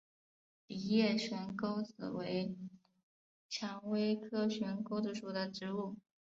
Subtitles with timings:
[0.65, 2.57] 梨叶悬钩子为
[3.49, 5.95] 蔷薇科悬钩子属的植物。